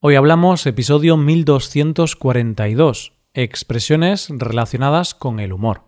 Hoy 0.00 0.14
hablamos 0.14 0.64
episodio 0.64 1.16
1242, 1.16 3.14
expresiones 3.34 4.28
relacionadas 4.30 5.12
con 5.12 5.40
el 5.40 5.52
humor. 5.52 5.82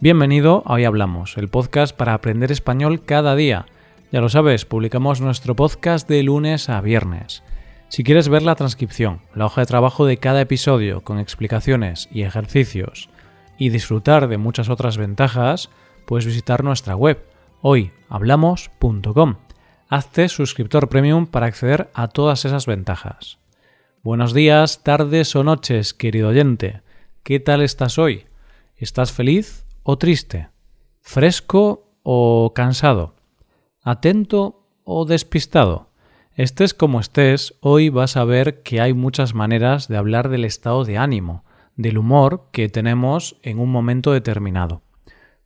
Bienvenido 0.00 0.64
a 0.66 0.72
Hoy 0.72 0.84
Hablamos, 0.84 1.36
el 1.36 1.48
podcast 1.48 1.96
para 1.96 2.14
aprender 2.14 2.50
español 2.50 3.04
cada 3.04 3.36
día. 3.36 3.66
Ya 4.10 4.20
lo 4.20 4.28
sabes, 4.28 4.64
publicamos 4.64 5.20
nuestro 5.20 5.54
podcast 5.54 6.08
de 6.08 6.24
lunes 6.24 6.68
a 6.68 6.80
viernes. 6.80 7.44
Si 7.88 8.02
quieres 8.02 8.28
ver 8.28 8.42
la 8.42 8.56
transcripción, 8.56 9.20
la 9.32 9.46
hoja 9.46 9.60
de 9.60 9.68
trabajo 9.68 10.06
de 10.06 10.16
cada 10.16 10.40
episodio 10.40 11.02
con 11.04 11.20
explicaciones 11.20 12.08
y 12.10 12.22
ejercicios, 12.22 13.10
y 13.58 13.70
disfrutar 13.70 14.28
de 14.28 14.38
muchas 14.38 14.68
otras 14.68 14.96
ventajas, 14.98 15.70
puedes 16.06 16.26
visitar 16.26 16.64
nuestra 16.64 16.96
web 16.96 17.24
hoyhablamos.com. 17.62 19.36
Hazte 19.88 20.28
suscriptor 20.28 20.88
premium 20.88 21.26
para 21.26 21.46
acceder 21.46 21.90
a 21.94 22.08
todas 22.08 22.44
esas 22.44 22.66
ventajas. 22.66 23.38
Buenos 24.02 24.34
días, 24.34 24.82
tardes 24.82 25.34
o 25.36 25.44
noches, 25.44 25.94
querido 25.94 26.28
oyente. 26.28 26.82
¿Qué 27.22 27.40
tal 27.40 27.62
estás 27.62 27.98
hoy? 27.98 28.26
¿Estás 28.76 29.12
feliz 29.12 29.64
o 29.82 29.96
triste? 29.98 30.48
¿Fresco 31.00 31.92
o 32.02 32.52
cansado? 32.54 33.14
¿Atento 33.82 34.68
o 34.84 35.04
despistado? 35.06 35.90
Estés 36.34 36.74
como 36.74 37.00
estés, 37.00 37.54
hoy 37.60 37.88
vas 37.88 38.16
a 38.16 38.24
ver 38.24 38.62
que 38.62 38.80
hay 38.80 38.92
muchas 38.92 39.32
maneras 39.32 39.88
de 39.88 39.96
hablar 39.96 40.28
del 40.28 40.44
estado 40.44 40.84
de 40.84 40.98
ánimo, 40.98 41.45
del 41.76 41.98
humor 41.98 42.48
que 42.52 42.68
tenemos 42.68 43.36
en 43.42 43.58
un 43.58 43.70
momento 43.70 44.12
determinado. 44.12 44.82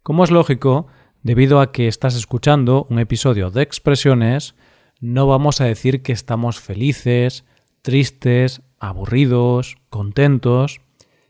Como 0.02 0.24
es 0.24 0.30
lógico, 0.30 0.86
debido 1.22 1.60
a 1.60 1.72
que 1.72 1.88
estás 1.88 2.14
escuchando 2.14 2.86
un 2.88 2.98
episodio 2.98 3.50
de 3.50 3.62
expresiones, 3.62 4.54
no 5.00 5.26
vamos 5.26 5.60
a 5.60 5.64
decir 5.64 6.02
que 6.02 6.12
estamos 6.12 6.60
felices, 6.60 7.44
tristes, 7.82 8.62
aburridos, 8.78 9.76
contentos, 9.88 10.80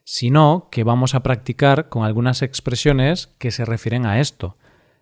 sino 0.04 0.68
que 0.72 0.82
vamos 0.82 1.14
a 1.14 1.22
practicar 1.22 1.88
con 1.88 2.04
algunas 2.04 2.42
expresiones 2.42 3.28
que 3.38 3.50
se 3.50 3.64
refieren 3.64 4.06
a 4.06 4.20
esto. 4.20 4.56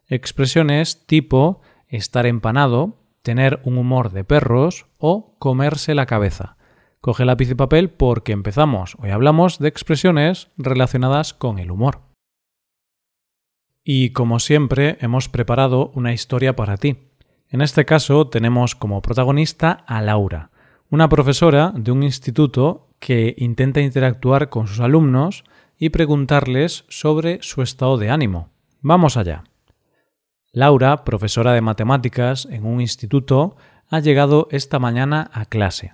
Expresiones 0.06 1.06
tipo 1.06 1.62
estar 1.88 2.27
empanado, 2.27 2.98
tener 3.22 3.60
un 3.64 3.78
humor 3.78 4.12
de 4.12 4.24
perros 4.24 4.86
o 4.98 5.34
comerse 5.38 5.94
la 5.94 6.06
cabeza. 6.06 6.58
Coge 7.00 7.24
lápiz 7.24 7.50
y 7.50 7.54
papel 7.54 7.91
porque 7.91 8.32
empezamos. 8.32 8.96
Hoy 8.98 9.10
hablamos 9.10 9.58
de 9.58 9.68
expresiones 9.68 10.48
relacionadas 10.56 11.32
con 11.32 11.58
el 11.58 11.70
humor. 11.70 12.00
Y 13.84 14.10
como 14.10 14.40
siempre, 14.40 14.98
hemos 15.00 15.28
preparado 15.28 15.92
una 15.94 16.12
historia 16.12 16.56
para 16.56 16.77
ti. 16.77 16.98
En 17.48 17.62
este 17.62 17.84
caso 17.84 18.27
tenemos 18.28 18.74
como 18.74 19.00
protagonista 19.00 19.70
a 19.86 20.02
Laura, 20.02 20.50
una 20.90 21.08
profesora 21.08 21.72
de 21.74 21.92
un 21.92 22.02
instituto 22.02 22.88
que 22.98 23.34
intenta 23.38 23.80
interactuar 23.80 24.48
con 24.48 24.66
sus 24.66 24.80
alumnos 24.80 25.44
y 25.78 25.90
preguntarles 25.90 26.84
sobre 26.88 27.38
su 27.42 27.62
estado 27.62 27.96
de 27.96 28.10
ánimo. 28.10 28.50
Vamos 28.80 29.16
allá. 29.16 29.44
Laura, 30.52 31.05
profesora 31.05 31.52
de 31.52 31.60
matemáticas 31.60 32.46
en 32.50 32.66
un 32.66 32.80
instituto, 32.80 33.56
ha 33.88 34.00
llegado 34.00 34.48
esta 34.50 34.78
mañana 34.78 35.30
a 35.33 35.44
clase. 35.44 35.92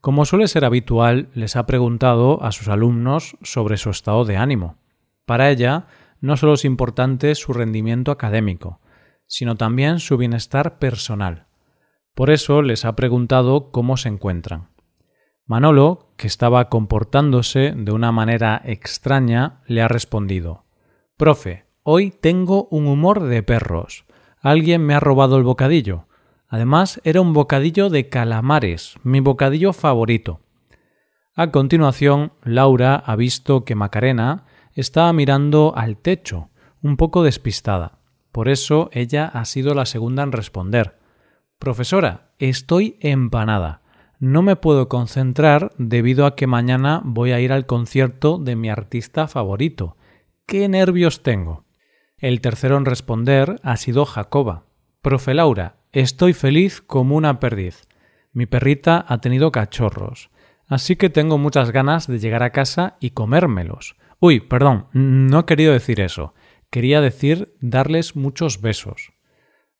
Como 0.00 0.24
suele 0.24 0.48
ser 0.48 0.64
habitual, 0.64 1.28
les 1.34 1.56
ha 1.56 1.66
preguntado 1.66 2.42
a 2.42 2.52
sus 2.52 2.68
alumnos 2.68 3.36
sobre 3.42 3.76
su 3.76 3.90
estado 3.90 4.24
de 4.24 4.38
ánimo. 4.38 4.76
Para 5.26 5.50
ella, 5.50 5.86
no 6.20 6.36
solo 6.36 6.54
es 6.54 6.64
importante 6.64 7.34
su 7.34 7.52
rendimiento 7.52 8.10
académico, 8.10 8.80
sino 9.26 9.56
también 9.56 10.00
su 10.00 10.16
bienestar 10.16 10.78
personal. 10.78 11.46
Por 12.14 12.30
eso 12.30 12.62
les 12.62 12.84
ha 12.84 12.96
preguntado 12.96 13.70
cómo 13.70 13.96
se 13.96 14.08
encuentran. 14.08 14.68
Manolo, 15.46 16.12
que 16.16 16.26
estaba 16.26 16.68
comportándose 16.68 17.74
de 17.76 17.92
una 17.92 18.10
manera 18.10 18.60
extraña, 18.64 19.62
le 19.66 19.82
ha 19.82 19.88
respondido 19.88 20.64
Profe, 21.16 21.66
hoy 21.82 22.10
tengo 22.10 22.68
un 22.70 22.86
humor 22.86 23.24
de 23.24 23.42
perros. 23.42 24.06
Alguien 24.40 24.82
me 24.86 24.94
ha 24.94 25.00
robado 25.00 25.36
el 25.36 25.42
bocadillo. 25.42 26.06
Además, 26.50 27.00
era 27.04 27.20
un 27.20 27.32
bocadillo 27.32 27.90
de 27.90 28.08
calamares, 28.08 28.96
mi 29.04 29.20
bocadillo 29.20 29.72
favorito. 29.72 30.40
A 31.36 31.52
continuación, 31.52 32.32
Laura 32.42 32.96
ha 32.96 33.14
visto 33.14 33.64
que 33.64 33.76
Macarena 33.76 34.46
estaba 34.74 35.12
mirando 35.12 35.72
al 35.76 35.96
techo, 35.96 36.50
un 36.82 36.96
poco 36.96 37.22
despistada. 37.22 38.00
Por 38.32 38.48
eso 38.48 38.90
ella 38.92 39.26
ha 39.26 39.44
sido 39.44 39.74
la 39.74 39.86
segunda 39.86 40.24
en 40.24 40.32
responder. 40.32 40.98
Profesora, 41.60 42.32
estoy 42.40 42.96
empanada. 43.00 43.82
No 44.18 44.42
me 44.42 44.56
puedo 44.56 44.88
concentrar 44.88 45.70
debido 45.78 46.26
a 46.26 46.34
que 46.34 46.48
mañana 46.48 47.00
voy 47.04 47.30
a 47.30 47.40
ir 47.40 47.52
al 47.52 47.66
concierto 47.66 48.38
de 48.38 48.56
mi 48.56 48.70
artista 48.70 49.28
favorito. 49.28 49.96
¡Qué 50.46 50.68
nervios 50.68 51.22
tengo! 51.22 51.64
El 52.18 52.40
tercero 52.40 52.76
en 52.76 52.86
responder 52.86 53.60
ha 53.62 53.76
sido 53.76 54.04
Jacoba. 54.04 54.64
Profe 55.00 55.32
Laura, 55.32 55.79
Estoy 55.92 56.34
feliz 56.34 56.80
como 56.80 57.16
una 57.16 57.40
perdiz. 57.40 57.88
Mi 58.32 58.46
perrita 58.46 59.04
ha 59.08 59.18
tenido 59.18 59.50
cachorros, 59.50 60.30
así 60.68 60.94
que 60.94 61.10
tengo 61.10 61.36
muchas 61.36 61.72
ganas 61.72 62.06
de 62.06 62.20
llegar 62.20 62.44
a 62.44 62.50
casa 62.50 62.96
y 63.00 63.10
comérmelos. 63.10 63.96
Uy, 64.20 64.38
perdón, 64.38 64.86
no 64.92 65.40
he 65.40 65.44
querido 65.46 65.72
decir 65.72 66.00
eso. 66.00 66.32
Quería 66.70 67.00
decir 67.00 67.56
darles 67.60 68.14
muchos 68.14 68.60
besos. 68.60 69.12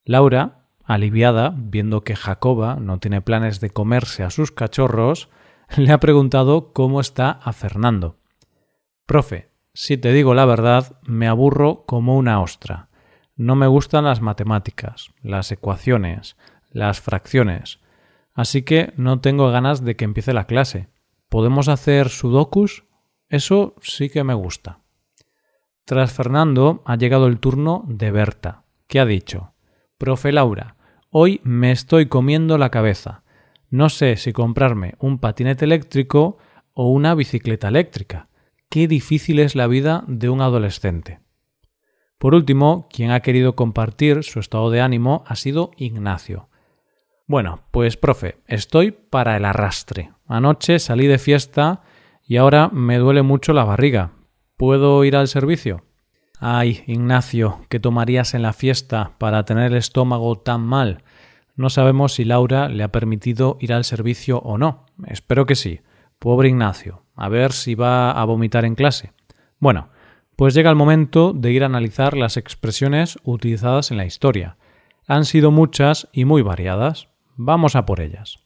Laura, 0.04 0.66
aliviada, 0.84 1.54
viendo 1.56 2.02
que 2.02 2.16
Jacoba 2.16 2.74
no 2.74 2.98
tiene 2.98 3.20
planes 3.20 3.60
de 3.60 3.70
comerse 3.70 4.24
a 4.24 4.30
sus 4.30 4.50
cachorros, 4.50 5.28
le 5.76 5.92
ha 5.92 6.00
preguntado 6.00 6.72
cómo 6.72 7.00
está 7.00 7.30
a 7.30 7.52
Fernando. 7.52 8.18
Profe, 9.06 9.50
si 9.74 9.96
te 9.96 10.12
digo 10.12 10.34
la 10.34 10.44
verdad, 10.44 10.98
me 11.02 11.28
aburro 11.28 11.84
como 11.86 12.16
una 12.16 12.40
ostra. 12.40 12.89
No 13.40 13.56
me 13.56 13.68
gustan 13.68 14.04
las 14.04 14.20
matemáticas, 14.20 15.14
las 15.22 15.50
ecuaciones, 15.50 16.36
las 16.68 17.00
fracciones, 17.00 17.80
así 18.34 18.64
que 18.64 18.92
no 18.98 19.22
tengo 19.22 19.50
ganas 19.50 19.82
de 19.82 19.96
que 19.96 20.04
empiece 20.04 20.34
la 20.34 20.44
clase. 20.44 20.90
¿Podemos 21.30 21.68
hacer 21.68 22.10
sudokus? 22.10 22.84
Eso 23.30 23.76
sí 23.80 24.10
que 24.10 24.24
me 24.24 24.34
gusta. 24.34 24.80
Tras 25.86 26.12
Fernando 26.12 26.82
ha 26.84 26.96
llegado 26.96 27.28
el 27.28 27.40
turno 27.40 27.86
de 27.88 28.10
Berta, 28.10 28.64
que 28.86 29.00
ha 29.00 29.06
dicho 29.06 29.54
Profe 29.96 30.32
Laura, 30.32 30.76
hoy 31.08 31.40
me 31.42 31.72
estoy 31.72 32.08
comiendo 32.08 32.58
la 32.58 32.68
cabeza. 32.68 33.22
No 33.70 33.88
sé 33.88 34.16
si 34.16 34.34
comprarme 34.34 34.96
un 34.98 35.18
patinete 35.18 35.64
eléctrico 35.64 36.36
o 36.74 36.90
una 36.90 37.14
bicicleta 37.14 37.68
eléctrica. 37.68 38.28
Qué 38.68 38.86
difícil 38.86 39.38
es 39.38 39.54
la 39.54 39.66
vida 39.66 40.04
de 40.08 40.28
un 40.28 40.42
adolescente. 40.42 41.20
Por 42.20 42.34
último, 42.34 42.86
quien 42.92 43.12
ha 43.12 43.20
querido 43.20 43.56
compartir 43.56 44.24
su 44.24 44.40
estado 44.40 44.68
de 44.68 44.82
ánimo 44.82 45.24
ha 45.26 45.36
sido 45.36 45.70
Ignacio. 45.78 46.50
Bueno, 47.26 47.62
pues 47.70 47.96
profe, 47.96 48.36
estoy 48.46 48.90
para 48.90 49.38
el 49.38 49.46
arrastre. 49.46 50.10
Anoche 50.26 50.80
salí 50.80 51.06
de 51.06 51.16
fiesta 51.16 51.80
y 52.22 52.36
ahora 52.36 52.68
me 52.74 52.98
duele 52.98 53.22
mucho 53.22 53.54
la 53.54 53.64
barriga. 53.64 54.10
¿Puedo 54.58 55.02
ir 55.04 55.16
al 55.16 55.28
servicio? 55.28 55.86
Ay, 56.38 56.84
Ignacio, 56.86 57.64
¿qué 57.70 57.80
tomarías 57.80 58.34
en 58.34 58.42
la 58.42 58.52
fiesta 58.52 59.12
para 59.16 59.46
tener 59.46 59.72
el 59.72 59.78
estómago 59.78 60.36
tan 60.36 60.60
mal? 60.60 61.04
No 61.56 61.70
sabemos 61.70 62.12
si 62.12 62.26
Laura 62.26 62.68
le 62.68 62.82
ha 62.82 62.92
permitido 62.92 63.56
ir 63.60 63.72
al 63.72 63.84
servicio 63.84 64.40
o 64.40 64.58
no. 64.58 64.84
Espero 65.06 65.46
que 65.46 65.54
sí. 65.54 65.80
Pobre 66.18 66.50
Ignacio. 66.50 67.02
A 67.16 67.30
ver 67.30 67.52
si 67.52 67.74
va 67.74 68.10
a 68.10 68.22
vomitar 68.26 68.66
en 68.66 68.74
clase. 68.74 69.14
Bueno, 69.58 69.88
pues 70.40 70.54
llega 70.54 70.70
el 70.70 70.76
momento 70.76 71.34
de 71.34 71.52
ir 71.52 71.64
a 71.64 71.66
analizar 71.66 72.16
las 72.16 72.38
expresiones 72.38 73.18
utilizadas 73.24 73.90
en 73.90 73.98
la 73.98 74.06
historia. 74.06 74.56
Han 75.06 75.26
sido 75.26 75.50
muchas 75.50 76.08
y 76.14 76.24
muy 76.24 76.40
variadas. 76.40 77.08
Vamos 77.36 77.76
a 77.76 77.84
por 77.84 78.00
ellas. 78.00 78.38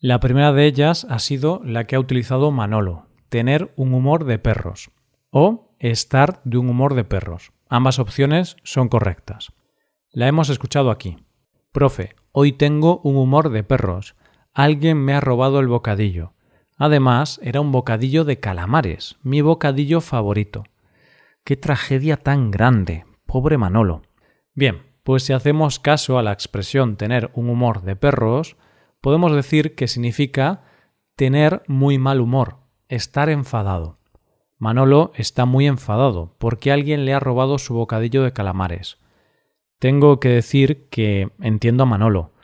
La 0.00 0.18
primera 0.18 0.52
de 0.52 0.66
ellas 0.66 1.06
ha 1.08 1.20
sido 1.20 1.60
la 1.64 1.84
que 1.84 1.94
ha 1.94 2.00
utilizado 2.00 2.50
Manolo, 2.50 3.06
tener 3.28 3.72
un 3.76 3.94
humor 3.94 4.24
de 4.24 4.40
perros, 4.40 4.90
o 5.30 5.70
estar 5.78 6.40
de 6.42 6.58
un 6.58 6.68
humor 6.68 6.94
de 6.94 7.04
perros. 7.04 7.52
Ambas 7.68 8.00
opciones 8.00 8.56
son 8.64 8.88
correctas. 8.88 9.52
La 10.10 10.26
hemos 10.26 10.48
escuchado 10.48 10.90
aquí. 10.90 11.16
Profe, 11.70 12.16
hoy 12.32 12.50
tengo 12.50 13.00
un 13.04 13.14
humor 13.14 13.50
de 13.50 13.62
perros. 13.62 14.16
Alguien 14.52 14.98
me 14.98 15.14
ha 15.14 15.20
robado 15.20 15.60
el 15.60 15.68
bocadillo. 15.68 16.32
Además, 16.76 17.38
era 17.44 17.60
un 17.60 17.70
bocadillo 17.70 18.24
de 18.24 18.40
calamares, 18.40 19.16
mi 19.22 19.42
bocadillo 19.42 20.00
favorito. 20.00 20.64
Qué 21.48 21.56
tragedia 21.56 22.18
tan 22.18 22.50
grande. 22.50 23.06
Pobre 23.24 23.56
Manolo. 23.56 24.02
Bien, 24.52 24.82
pues 25.02 25.22
si 25.22 25.32
hacemos 25.32 25.78
caso 25.78 26.18
a 26.18 26.22
la 26.22 26.32
expresión 26.32 26.98
tener 26.98 27.30
un 27.32 27.48
humor 27.48 27.80
de 27.84 27.96
perros, 27.96 28.58
podemos 29.00 29.32
decir 29.32 29.74
que 29.74 29.88
significa 29.88 30.64
tener 31.16 31.62
muy 31.66 31.96
mal 31.96 32.20
humor, 32.20 32.58
estar 32.88 33.30
enfadado. 33.30 33.98
Manolo 34.58 35.10
está 35.14 35.46
muy 35.46 35.66
enfadado 35.66 36.36
porque 36.36 36.70
alguien 36.70 37.06
le 37.06 37.14
ha 37.14 37.18
robado 37.18 37.56
su 37.56 37.72
bocadillo 37.72 38.22
de 38.22 38.34
calamares. 38.34 38.98
Tengo 39.78 40.20
que 40.20 40.28
decir 40.28 40.90
que 40.90 41.30
entiendo 41.40 41.84
a 41.84 41.86
Manolo, 41.86 42.34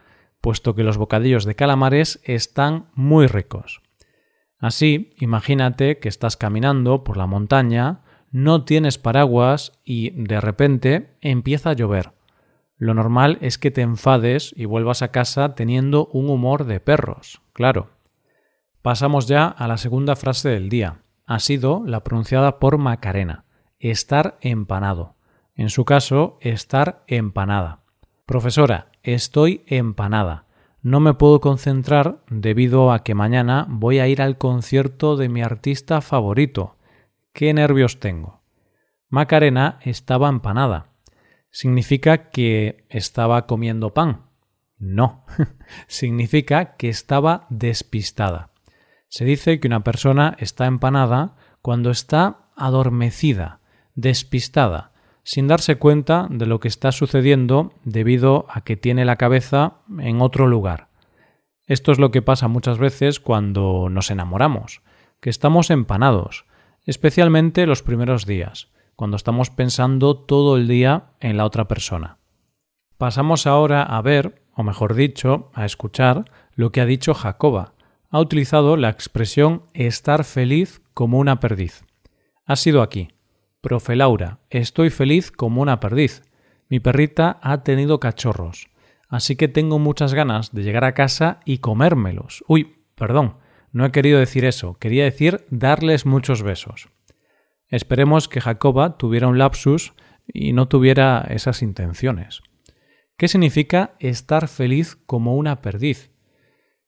puesto 0.40 0.74
que 0.74 0.82
los 0.82 0.96
bocadillos 0.96 1.44
de 1.44 1.54
calamares 1.54 2.22
están 2.24 2.88
muy 2.94 3.26
ricos. 3.26 3.82
Así, 4.58 5.12
imagínate 5.18 5.98
que 5.98 6.08
estás 6.08 6.38
caminando 6.38 7.04
por 7.04 7.18
la 7.18 7.26
montaña, 7.26 8.03
no 8.34 8.64
tienes 8.64 8.98
paraguas 8.98 9.78
y 9.84 10.10
de 10.10 10.40
repente 10.40 11.16
empieza 11.20 11.70
a 11.70 11.74
llover. 11.74 12.14
Lo 12.76 12.92
normal 12.92 13.38
es 13.42 13.58
que 13.58 13.70
te 13.70 13.80
enfades 13.80 14.52
y 14.56 14.64
vuelvas 14.64 15.02
a 15.02 15.12
casa 15.12 15.54
teniendo 15.54 16.06
un 16.06 16.28
humor 16.28 16.64
de 16.64 16.80
perros, 16.80 17.42
claro. 17.52 17.90
Pasamos 18.82 19.28
ya 19.28 19.46
a 19.46 19.68
la 19.68 19.76
segunda 19.76 20.16
frase 20.16 20.48
del 20.48 20.68
día. 20.68 21.02
Ha 21.26 21.38
sido 21.38 21.84
la 21.86 22.02
pronunciada 22.02 22.58
por 22.58 22.76
Macarena, 22.76 23.44
estar 23.78 24.36
empanado. 24.40 25.14
En 25.54 25.70
su 25.70 25.84
caso, 25.84 26.36
estar 26.40 27.04
empanada. 27.06 27.82
Profesora, 28.26 28.88
estoy 29.04 29.62
empanada. 29.68 30.46
No 30.82 30.98
me 30.98 31.14
puedo 31.14 31.40
concentrar 31.40 32.24
debido 32.30 32.90
a 32.90 33.04
que 33.04 33.14
mañana 33.14 33.64
voy 33.70 34.00
a 34.00 34.08
ir 34.08 34.20
al 34.20 34.38
concierto 34.38 35.16
de 35.16 35.28
mi 35.28 35.40
artista 35.40 36.00
favorito. 36.00 36.73
¿Qué 37.34 37.52
nervios 37.52 37.98
tengo? 37.98 38.44
Macarena 39.08 39.80
estaba 39.82 40.28
empanada. 40.28 40.92
¿Significa 41.50 42.30
que 42.30 42.86
estaba 42.90 43.48
comiendo 43.48 43.92
pan? 43.92 44.26
No, 44.78 45.26
significa 45.88 46.76
que 46.76 46.88
estaba 46.88 47.48
despistada. 47.50 48.52
Se 49.08 49.24
dice 49.24 49.58
que 49.58 49.66
una 49.66 49.82
persona 49.82 50.36
está 50.38 50.66
empanada 50.66 51.34
cuando 51.60 51.90
está 51.90 52.50
adormecida, 52.54 53.58
despistada, 53.96 54.92
sin 55.24 55.48
darse 55.48 55.74
cuenta 55.74 56.28
de 56.30 56.46
lo 56.46 56.60
que 56.60 56.68
está 56.68 56.92
sucediendo 56.92 57.74
debido 57.82 58.46
a 58.48 58.60
que 58.60 58.76
tiene 58.76 59.04
la 59.04 59.16
cabeza 59.16 59.78
en 59.98 60.22
otro 60.22 60.46
lugar. 60.46 60.86
Esto 61.66 61.90
es 61.90 61.98
lo 61.98 62.12
que 62.12 62.22
pasa 62.22 62.46
muchas 62.46 62.78
veces 62.78 63.18
cuando 63.18 63.88
nos 63.90 64.12
enamoramos, 64.12 64.82
que 65.20 65.30
estamos 65.30 65.70
empanados, 65.70 66.44
especialmente 66.84 67.66
los 67.66 67.82
primeros 67.82 68.26
días, 68.26 68.68
cuando 68.96 69.16
estamos 69.16 69.50
pensando 69.50 70.16
todo 70.16 70.56
el 70.56 70.68
día 70.68 71.10
en 71.20 71.36
la 71.36 71.44
otra 71.44 71.66
persona. 71.66 72.18
Pasamos 72.98 73.46
ahora 73.46 73.82
a 73.82 74.00
ver, 74.02 74.42
o 74.54 74.62
mejor 74.62 74.94
dicho, 74.94 75.50
a 75.54 75.64
escuchar 75.64 76.24
lo 76.54 76.70
que 76.70 76.80
ha 76.80 76.86
dicho 76.86 77.14
Jacoba, 77.14 77.74
ha 78.10 78.20
utilizado 78.20 78.76
la 78.76 78.90
expresión 78.90 79.64
estar 79.74 80.24
feliz 80.24 80.80
como 80.94 81.18
una 81.18 81.40
perdiz. 81.40 81.84
Ha 82.44 82.56
sido 82.56 82.82
aquí. 82.82 83.08
Profe 83.60 83.96
Laura, 83.96 84.38
estoy 84.50 84.90
feliz 84.90 85.32
como 85.32 85.62
una 85.62 85.80
perdiz. 85.80 86.22
Mi 86.68 86.80
perrita 86.80 87.38
ha 87.42 87.62
tenido 87.62 87.98
cachorros, 87.98 88.68
así 89.08 89.36
que 89.36 89.48
tengo 89.48 89.78
muchas 89.78 90.14
ganas 90.14 90.52
de 90.52 90.62
llegar 90.62 90.84
a 90.84 90.94
casa 90.94 91.40
y 91.44 91.58
comérmelos. 91.58 92.44
Uy, 92.46 92.76
perdón, 92.94 93.38
no 93.74 93.84
he 93.84 93.90
querido 93.90 94.20
decir 94.20 94.44
eso, 94.44 94.78
quería 94.78 95.02
decir 95.02 95.44
darles 95.50 96.06
muchos 96.06 96.42
besos. 96.42 96.88
Esperemos 97.68 98.28
que 98.28 98.40
Jacoba 98.40 98.96
tuviera 98.98 99.26
un 99.26 99.36
lapsus 99.36 99.94
y 100.32 100.52
no 100.52 100.68
tuviera 100.68 101.26
esas 101.28 101.60
intenciones. 101.60 102.40
¿Qué 103.16 103.26
significa 103.26 103.96
estar 103.98 104.46
feliz 104.46 104.96
como 105.06 105.34
una 105.34 105.60
perdiz? 105.60 106.12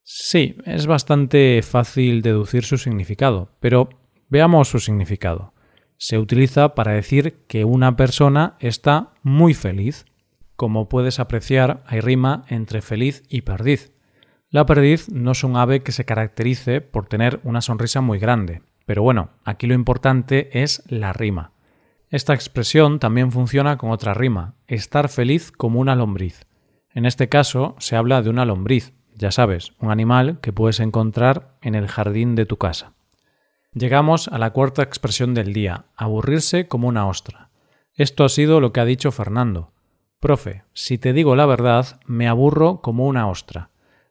Sí, 0.04 0.56
es 0.64 0.86
bastante 0.86 1.60
fácil 1.62 2.22
deducir 2.22 2.62
su 2.62 2.78
significado, 2.78 3.50
pero 3.58 3.88
veamos 4.28 4.68
su 4.68 4.78
significado. 4.78 5.54
Se 5.96 6.20
utiliza 6.20 6.76
para 6.76 6.92
decir 6.92 7.44
que 7.48 7.64
una 7.64 7.96
persona 7.96 8.56
está 8.60 9.12
muy 9.24 9.54
feliz. 9.54 10.04
Como 10.54 10.88
puedes 10.88 11.18
apreciar, 11.18 11.82
hay 11.86 11.98
rima 11.98 12.44
entre 12.48 12.80
feliz 12.80 13.24
y 13.28 13.40
perdiz. 13.40 13.95
La 14.56 14.64
perdiz 14.64 15.10
no 15.10 15.32
es 15.32 15.44
un 15.44 15.54
ave 15.58 15.82
que 15.82 15.92
se 15.92 16.06
caracterice 16.06 16.80
por 16.80 17.04
tener 17.04 17.40
una 17.44 17.60
sonrisa 17.60 18.00
muy 18.00 18.18
grande, 18.18 18.62
pero 18.86 19.02
bueno, 19.02 19.28
aquí 19.44 19.66
lo 19.66 19.74
importante 19.74 20.62
es 20.62 20.82
la 20.86 21.12
rima. 21.12 21.52
Esta 22.08 22.32
expresión 22.32 22.98
también 22.98 23.32
funciona 23.32 23.76
con 23.76 23.90
otra 23.90 24.14
rima, 24.14 24.54
estar 24.66 25.10
feliz 25.10 25.52
como 25.52 25.78
una 25.78 25.94
lombriz. 25.94 26.46
En 26.94 27.04
este 27.04 27.28
caso 27.28 27.76
se 27.80 27.96
habla 27.96 28.22
de 28.22 28.30
una 28.30 28.46
lombriz, 28.46 28.94
ya 29.14 29.30
sabes, 29.30 29.74
un 29.78 29.90
animal 29.90 30.40
que 30.40 30.54
puedes 30.54 30.80
encontrar 30.80 31.58
en 31.60 31.74
el 31.74 31.86
jardín 31.86 32.34
de 32.34 32.46
tu 32.46 32.56
casa. 32.56 32.94
Llegamos 33.74 34.28
a 34.28 34.38
la 34.38 34.54
cuarta 34.54 34.82
expresión 34.82 35.34
del 35.34 35.52
día, 35.52 35.84
aburrirse 35.96 36.66
como 36.66 36.88
una 36.88 37.06
ostra. 37.06 37.50
Esto 37.92 38.24
ha 38.24 38.30
sido 38.30 38.62
lo 38.62 38.72
que 38.72 38.80
ha 38.80 38.86
dicho 38.86 39.12
Fernando. 39.12 39.74
Profe, 40.18 40.64
si 40.72 40.96
te 40.96 41.12
digo 41.12 41.36
la 41.36 41.44
verdad, 41.44 42.00
me 42.06 42.26
aburro 42.26 42.80
como 42.80 43.06
una 43.06 43.28
ostra. 43.28 43.68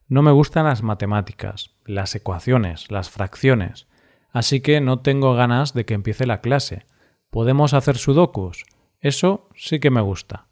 No 0.08 0.22
me 0.22 0.30
gustan 0.30 0.66
las 0.66 0.82
matemáticas, 0.82 1.76
las 1.84 2.14
ecuaciones, 2.14 2.90
las 2.90 3.10
fracciones, 3.10 3.88
así 4.30 4.60
que 4.60 4.80
no 4.80 5.00
tengo 5.00 5.34
ganas 5.34 5.74
de 5.74 5.84
que 5.84 5.94
empiece 5.94 6.26
la 6.26 6.40
clase. 6.40 6.86
¿Podemos 7.30 7.74
hacer 7.74 7.96
sudokus? 7.96 8.64
Eso 9.00 9.48
sí 9.54 9.80
que 9.80 9.90
me 9.90 10.00
gusta 10.00 10.46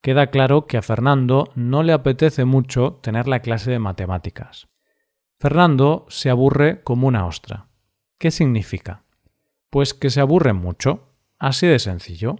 queda 0.00 0.28
claro 0.28 0.66
que 0.66 0.76
a 0.76 0.82
Fernando 0.82 1.50
no 1.54 1.82
le 1.82 1.92
apetece 1.92 2.44
mucho 2.44 2.98
tener 3.02 3.28
la 3.28 3.40
clase 3.40 3.70
de 3.70 3.78
matemáticas. 3.78 4.68
Fernando 5.38 6.06
se 6.08 6.30
aburre 6.30 6.82
como 6.82 7.08
una 7.08 7.26
ostra. 7.26 7.68
¿Qué 8.18 8.30
significa? 8.30 9.04
Pues 9.70 9.94
que 9.94 10.10
se 10.10 10.20
aburre 10.20 10.52
mucho. 10.52 11.14
Así 11.38 11.66
de 11.66 11.78
sencillo. 11.78 12.36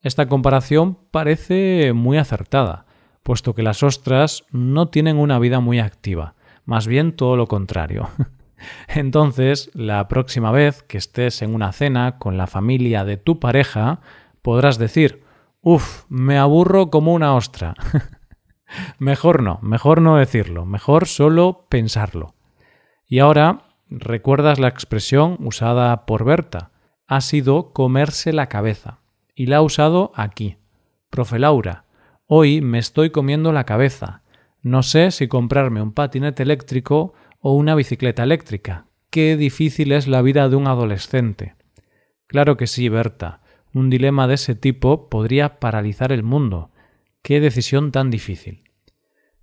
Esta 0.00 0.26
comparación 0.26 0.98
parece 1.10 1.92
muy 1.94 2.18
acertada, 2.18 2.86
puesto 3.22 3.54
que 3.54 3.62
las 3.62 3.82
ostras 3.82 4.44
no 4.50 4.88
tienen 4.88 5.18
una 5.18 5.38
vida 5.38 5.60
muy 5.60 5.78
activa, 5.78 6.34
más 6.64 6.86
bien 6.86 7.12
todo 7.16 7.36
lo 7.36 7.46
contrario. 7.46 8.08
Entonces, 8.88 9.70
la 9.74 10.06
próxima 10.08 10.52
vez 10.52 10.82
que 10.82 10.98
estés 10.98 11.42
en 11.42 11.54
una 11.54 11.72
cena 11.72 12.18
con 12.18 12.36
la 12.36 12.46
familia 12.46 13.04
de 13.04 13.16
tu 13.16 13.40
pareja, 13.40 14.00
podrás 14.42 14.78
decir 14.78 15.22
Uf, 15.64 16.06
me 16.08 16.38
aburro 16.38 16.90
como 16.90 17.14
una 17.14 17.36
ostra. 17.36 17.74
mejor 18.98 19.44
no, 19.44 19.60
mejor 19.62 20.02
no 20.02 20.16
decirlo, 20.16 20.66
mejor 20.66 21.06
solo 21.06 21.66
pensarlo. 21.68 22.34
Y 23.06 23.20
ahora, 23.20 23.62
¿recuerdas 23.88 24.58
la 24.58 24.66
expresión 24.66 25.36
usada 25.40 26.04
por 26.04 26.24
Berta? 26.24 26.72
Ha 27.06 27.20
sido 27.20 27.72
comerse 27.72 28.32
la 28.32 28.48
cabeza. 28.48 28.98
Y 29.36 29.46
la 29.46 29.58
ha 29.58 29.62
usado 29.62 30.10
aquí. 30.16 30.56
Profe 31.10 31.38
Laura, 31.38 31.84
hoy 32.34 32.62
me 32.62 32.78
estoy 32.78 33.10
comiendo 33.10 33.52
la 33.52 33.64
cabeza. 33.64 34.22
No 34.62 34.82
sé 34.82 35.10
si 35.10 35.28
comprarme 35.28 35.82
un 35.82 35.92
patinete 35.92 36.42
eléctrico 36.42 37.12
o 37.40 37.52
una 37.52 37.74
bicicleta 37.74 38.22
eléctrica. 38.22 38.86
Qué 39.10 39.36
difícil 39.36 39.92
es 39.92 40.08
la 40.08 40.22
vida 40.22 40.48
de 40.48 40.56
un 40.56 40.66
adolescente. 40.66 41.56
Claro 42.26 42.56
que 42.56 42.66
sí, 42.66 42.88
Berta. 42.88 43.42
Un 43.74 43.90
dilema 43.90 44.28
de 44.28 44.36
ese 44.36 44.54
tipo 44.54 45.10
podría 45.10 45.60
paralizar 45.60 46.10
el 46.10 46.22
mundo. 46.22 46.70
Qué 47.20 47.38
decisión 47.38 47.92
tan 47.92 48.08
difícil. 48.08 48.64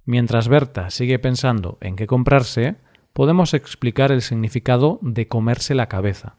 Mientras 0.03 0.47
Berta 0.47 0.89
sigue 0.89 1.19
pensando 1.19 1.77
en 1.81 1.95
qué 1.95 2.07
comprarse, 2.07 2.77
podemos 3.13 3.53
explicar 3.53 4.11
el 4.11 4.23
significado 4.23 4.97
de 5.03 5.27
comerse 5.27 5.75
la 5.75 5.89
cabeza. 5.89 6.37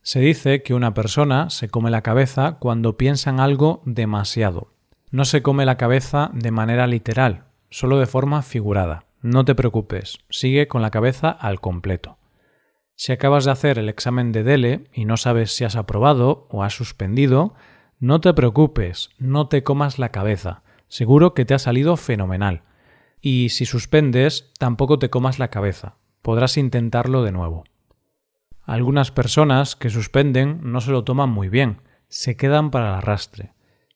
Se 0.00 0.20
dice 0.20 0.62
que 0.62 0.72
una 0.72 0.94
persona 0.94 1.50
se 1.50 1.68
come 1.68 1.90
la 1.90 2.00
cabeza 2.00 2.56
cuando 2.60 2.96
piensa 2.96 3.28
en 3.28 3.40
algo 3.40 3.82
demasiado. 3.84 4.71
No 5.12 5.26
se 5.26 5.42
come 5.42 5.66
la 5.66 5.76
cabeza 5.76 6.30
de 6.32 6.50
manera 6.50 6.86
literal, 6.86 7.44
solo 7.68 7.98
de 7.98 8.06
forma 8.06 8.40
figurada. 8.40 9.04
No 9.20 9.44
te 9.44 9.54
preocupes, 9.54 10.20
sigue 10.30 10.68
con 10.68 10.80
la 10.80 10.90
cabeza 10.90 11.28
al 11.28 11.60
completo. 11.60 12.16
Si 12.94 13.12
acabas 13.12 13.44
de 13.44 13.50
hacer 13.50 13.78
el 13.78 13.90
examen 13.90 14.32
de 14.32 14.42
DELE 14.42 14.84
y 14.94 15.04
no 15.04 15.18
sabes 15.18 15.54
si 15.54 15.64
has 15.64 15.76
aprobado 15.76 16.46
o 16.50 16.62
has 16.62 16.74
suspendido, 16.74 17.52
no 18.00 18.22
te 18.22 18.32
preocupes, 18.32 19.10
no 19.18 19.48
te 19.48 19.62
comas 19.62 19.98
la 19.98 20.08
cabeza. 20.08 20.62
Seguro 20.88 21.34
que 21.34 21.44
te 21.44 21.52
ha 21.52 21.58
salido 21.58 21.98
fenomenal. 21.98 22.62
Y 23.20 23.50
si 23.50 23.66
suspendes, 23.66 24.50
tampoco 24.58 24.98
te 24.98 25.10
comas 25.10 25.38
la 25.38 25.48
cabeza. 25.48 25.96
Podrás 26.22 26.56
intentarlo 26.56 27.22
de 27.22 27.32
nuevo. 27.32 27.64
Algunas 28.62 29.10
personas 29.10 29.76
que 29.76 29.90
suspenden 29.90 30.60
no 30.62 30.80
se 30.80 30.90
lo 30.90 31.04
toman 31.04 31.28
muy 31.28 31.50
bien, 31.50 31.82
se 32.08 32.38
quedan 32.38 32.70
para 32.70 32.88
el 32.88 32.94
arrastre. 32.94 33.52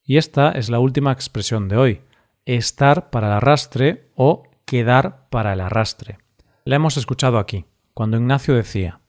Y 0.07 0.19
esta 0.19 0.53
es 0.53 0.71
la 0.71 0.79
última 0.79 1.11
expresión 1.11 1.69
de 1.69 1.77
hoy, 1.77 2.01
estar 2.45 3.11
para 3.11 3.27
el 3.27 3.33
arrastre 3.35 4.09
o 4.15 4.45
quedar 4.65 5.29
para 5.31 5.53
el 5.53 5.61
arrastre. 5.61 6.19
La 6.65 6.77
hemos 6.77 6.97
escuchado 6.97 7.39
aquí 7.39 7.67
cuando 7.93 8.17
Ignacio 8.17 8.55
decía 8.55 9.01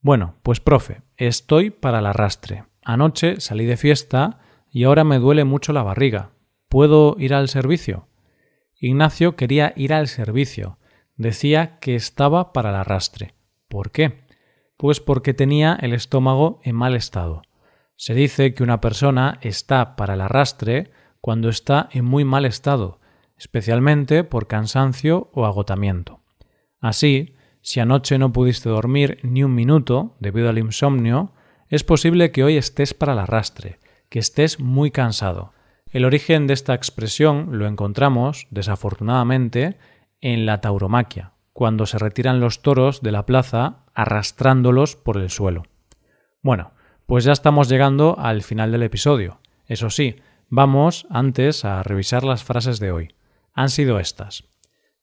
Bueno, 0.00 0.36
pues 0.42 0.60
profe, 0.60 1.02
estoy 1.16 1.70
para 1.70 1.98
el 1.98 2.06
arrastre. 2.06 2.64
Anoche 2.84 3.40
salí 3.40 3.66
de 3.66 3.76
fiesta 3.76 4.38
y 4.70 4.84
ahora 4.84 5.02
me 5.02 5.18
duele 5.18 5.44
mucho 5.44 5.72
la 5.72 5.82
barriga. 5.82 6.30
¿Puedo 6.68 7.16
ir 7.18 7.34
al 7.34 7.48
servicio? 7.48 8.06
Ignacio 8.78 9.34
quería 9.34 9.72
ir 9.74 9.92
al 9.92 10.06
servicio. 10.06 10.78
Decía 11.16 11.80
que 11.80 11.96
estaba 11.96 12.52
para 12.52 12.70
el 12.70 12.76
arrastre. 12.76 13.34
¿Por 13.66 13.90
qué? 13.90 14.20
Pues 14.76 15.00
porque 15.00 15.34
tenía 15.34 15.76
el 15.80 15.92
estómago 15.94 16.60
en 16.62 16.76
mal 16.76 16.94
estado. 16.94 17.42
Se 17.98 18.14
dice 18.14 18.54
que 18.54 18.62
una 18.62 18.80
persona 18.80 19.40
está 19.42 19.96
para 19.96 20.14
el 20.14 20.20
arrastre 20.20 20.92
cuando 21.20 21.48
está 21.48 21.88
en 21.90 22.04
muy 22.04 22.24
mal 22.24 22.44
estado, 22.44 23.00
especialmente 23.36 24.22
por 24.22 24.46
cansancio 24.46 25.30
o 25.34 25.46
agotamiento. 25.46 26.20
Así, 26.80 27.34
si 27.60 27.80
anoche 27.80 28.16
no 28.16 28.32
pudiste 28.32 28.68
dormir 28.68 29.18
ni 29.24 29.42
un 29.42 29.52
minuto 29.52 30.14
debido 30.20 30.48
al 30.48 30.58
insomnio, 30.58 31.32
es 31.66 31.82
posible 31.82 32.30
que 32.30 32.44
hoy 32.44 32.56
estés 32.56 32.94
para 32.94 33.14
el 33.14 33.18
arrastre, 33.18 33.80
que 34.10 34.20
estés 34.20 34.60
muy 34.60 34.92
cansado. 34.92 35.52
El 35.90 36.04
origen 36.04 36.46
de 36.46 36.54
esta 36.54 36.74
expresión 36.74 37.58
lo 37.58 37.66
encontramos, 37.66 38.46
desafortunadamente, 38.52 39.76
en 40.20 40.46
la 40.46 40.60
tauromaquia, 40.60 41.32
cuando 41.52 41.84
se 41.84 41.98
retiran 41.98 42.38
los 42.38 42.62
toros 42.62 43.02
de 43.02 43.10
la 43.10 43.26
plaza 43.26 43.86
arrastrándolos 43.92 44.94
por 44.94 45.16
el 45.16 45.30
suelo. 45.30 45.64
Bueno, 46.42 46.70
pues 47.08 47.24
ya 47.24 47.32
estamos 47.32 47.70
llegando 47.70 48.16
al 48.18 48.42
final 48.42 48.70
del 48.70 48.82
episodio. 48.82 49.40
Eso 49.66 49.88
sí, 49.88 50.16
vamos 50.50 51.06
antes 51.08 51.64
a 51.64 51.82
revisar 51.82 52.22
las 52.22 52.44
frases 52.44 52.80
de 52.80 52.92
hoy. 52.92 53.14
Han 53.54 53.70
sido 53.70 53.98
estas. 53.98 54.44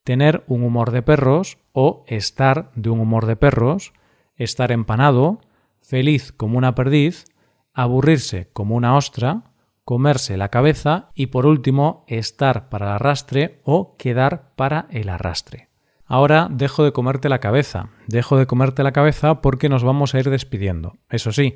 Tener 0.04 0.44
un 0.46 0.62
humor 0.62 0.92
de 0.92 1.02
perros 1.02 1.58
o 1.72 2.06
estar 2.06 2.70
de 2.76 2.92
un 2.92 3.00
humor 3.00 3.26
de 3.26 3.38
perros, 3.38 3.92
estar 4.36 4.72
empanado, 4.72 5.42
feliz 5.82 6.32
como 6.32 6.60
una 6.60 6.76
perdiz, 6.76 7.26
aburrirse 7.74 8.52
como 8.54 8.76
una 8.76 8.96
ostra, 8.96 9.42
comerse 9.84 10.38
la 10.38 10.50
cabeza 10.50 11.10
y 11.16 11.28
por 11.28 11.48
último 11.48 12.06
estar 12.08 12.70
para 12.70 12.86
el 12.86 12.92
arrastre 12.92 13.62
o 13.64 13.98
quedar 13.98 14.52
para 14.56 14.86
el 14.92 15.10
arrastre. 15.10 15.70
Ahora 16.06 16.50
dejo 16.52 16.84
de 16.84 16.92
comerte 16.92 17.30
la 17.30 17.40
cabeza, 17.40 17.90
dejo 18.06 18.38
de 18.38 18.46
comerte 18.46 18.84
la 18.84 18.92
cabeza 18.92 19.42
porque 19.42 19.70
nos 19.70 19.84
vamos 19.84 20.14
a 20.14 20.20
ir 20.20 20.30
despidiendo. 20.30 20.98
Eso 21.10 21.32
sí, 21.32 21.56